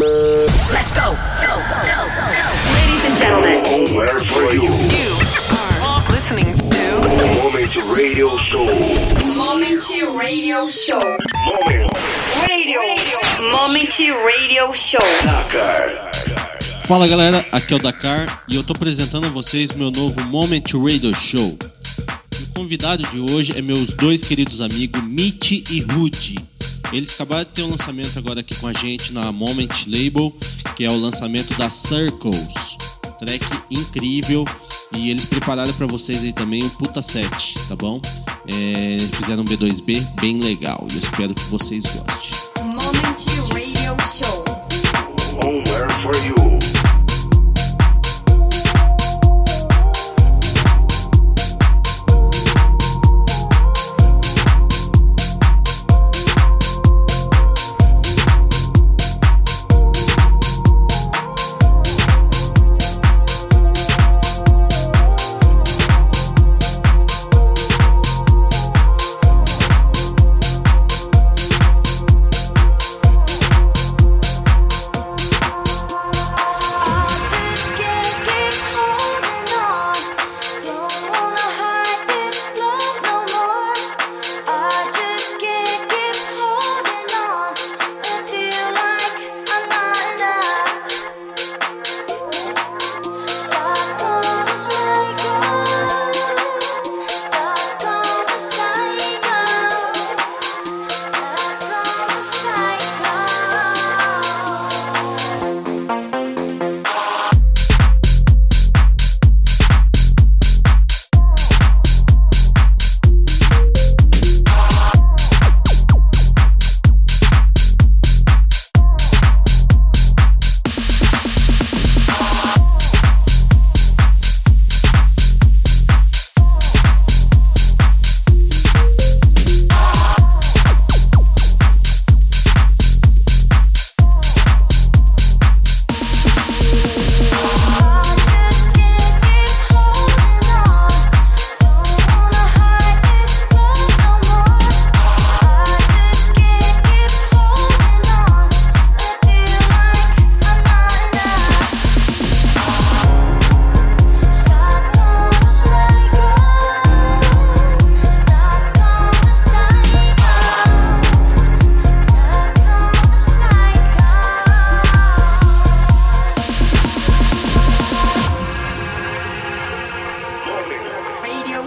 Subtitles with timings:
[0.00, 1.12] Let's go.
[1.12, 2.00] Go, go, go.
[2.72, 3.52] Ladies and gentlemen.
[3.66, 4.72] Homewhere for you.
[4.88, 5.12] You
[5.52, 6.64] are listening to
[7.36, 8.64] Moment Radio Show.
[9.36, 9.84] Moment
[10.16, 11.18] Radio Show.
[11.44, 11.92] Moment.
[12.48, 12.80] Radio.
[13.52, 15.00] Moment Radio Show.
[15.22, 15.90] Dakar.
[16.86, 20.64] Fala galera, aqui é o Dakar e eu tô apresentando a vocês meu novo Moment
[20.82, 21.58] Radio Show.
[22.40, 26.49] O convidado de hoje é meus dois queridos amigos Mitch e Rudy.
[26.92, 30.34] Eles acabaram de ter um lançamento agora aqui com a gente na Moment Label,
[30.74, 32.76] que é o lançamento da Circles.
[33.18, 34.44] Track incrível
[34.92, 38.00] e eles prepararam pra vocês aí também um puta set, tá bom?
[38.48, 42.30] É, fizeram um B2B bem legal e eu espero que vocês gostem.
[42.64, 43.20] Moment
[43.52, 44.44] Radio Show.
[45.36, 46.49] Homewhere for you.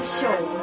[0.03, 0.62] show.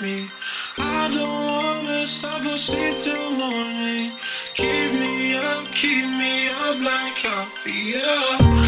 [0.00, 0.28] me.
[0.76, 4.12] I don't wanna stop or sleep till morning.
[4.54, 8.67] Keep me up, keep me up like I feel.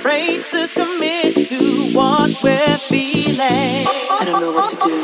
[0.00, 1.58] afraid to commit to
[1.92, 3.36] what we're feeling.
[3.38, 4.99] I don't know what to do.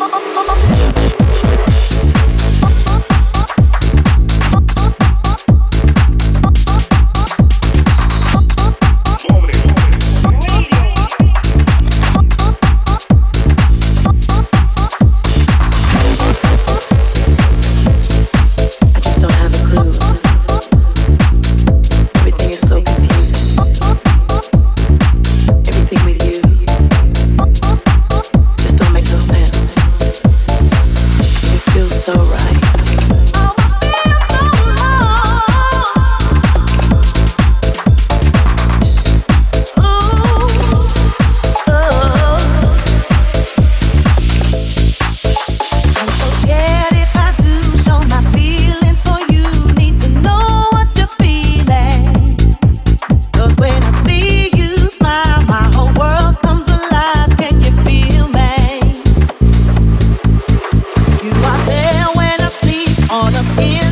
[63.59, 63.86] in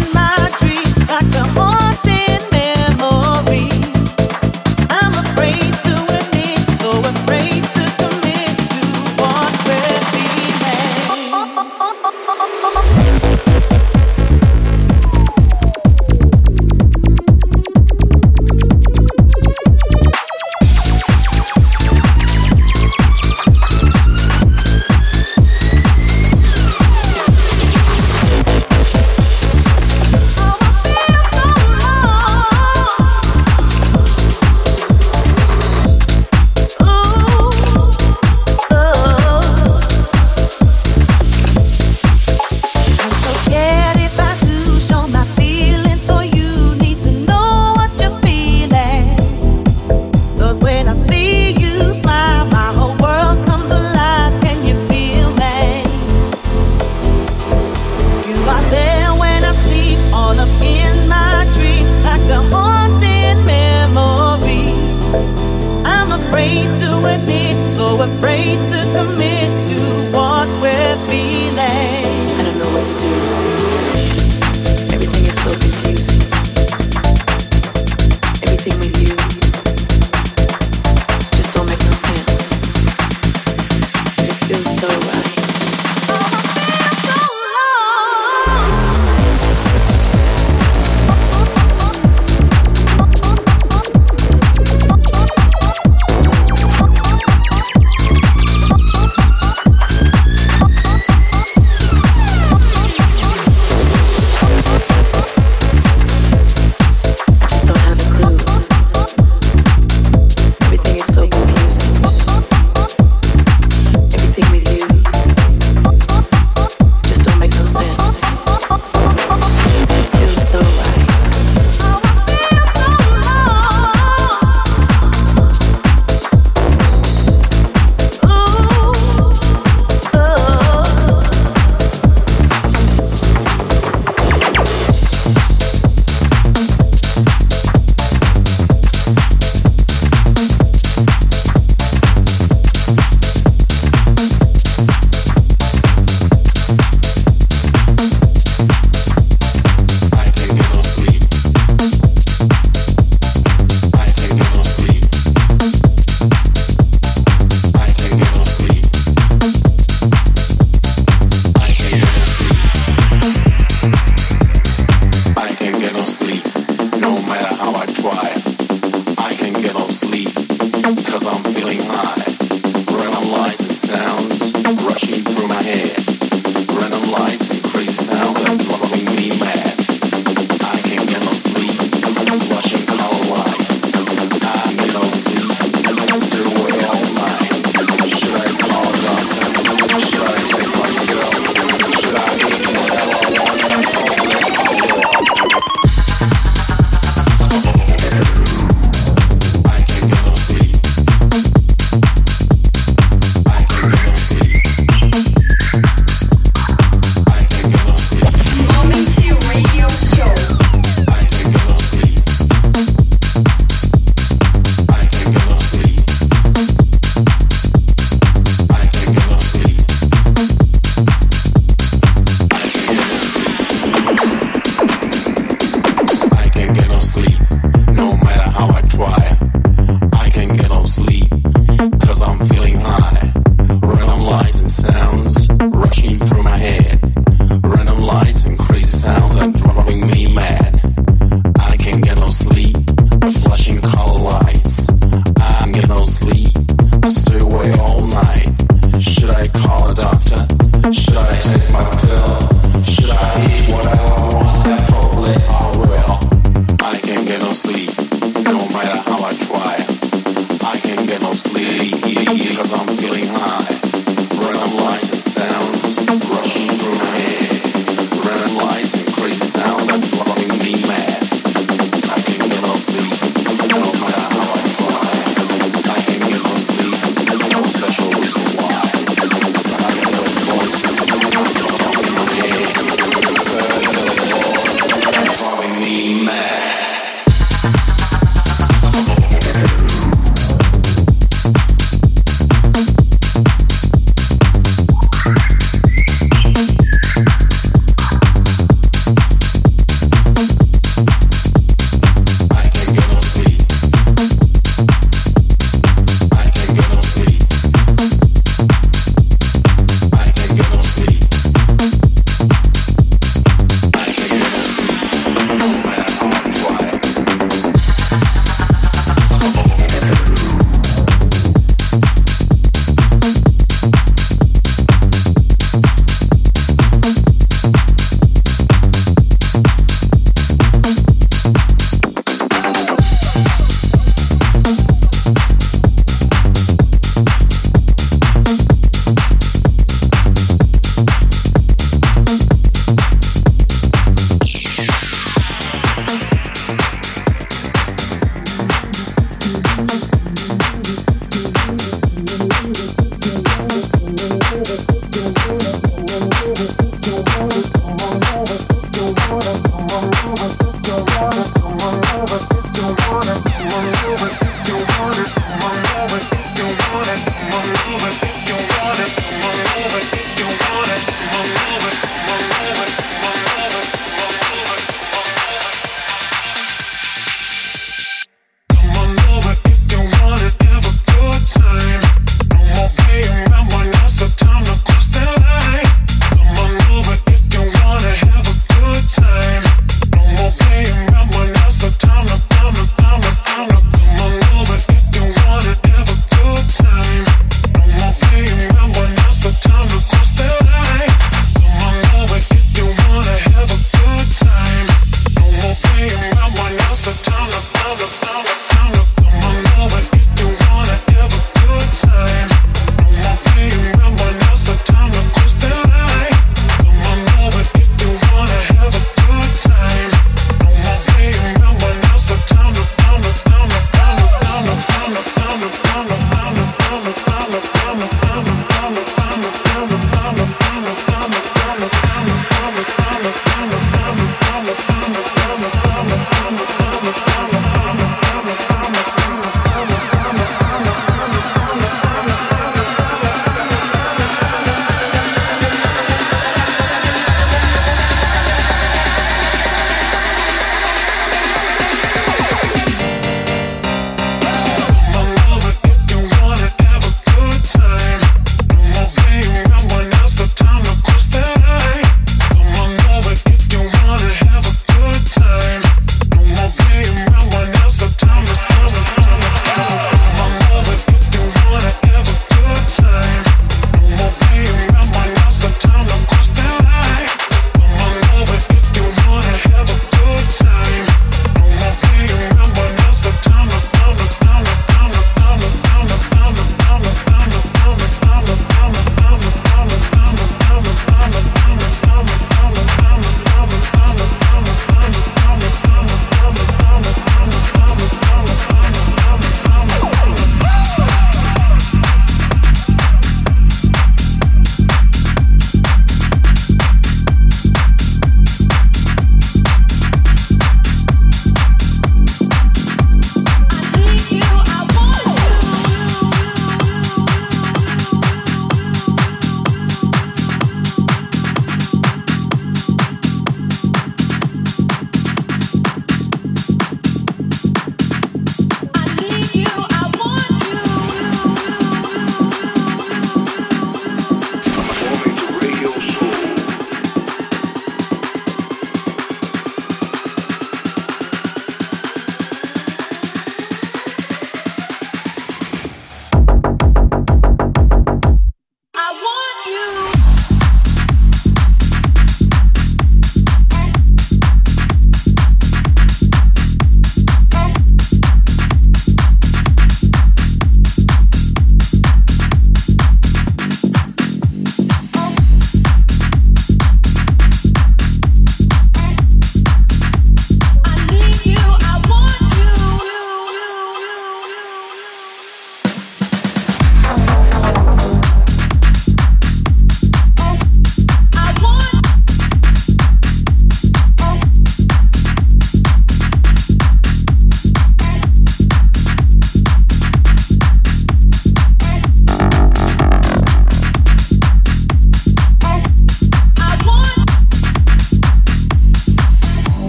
[171.14, 171.83] cause I'm feeling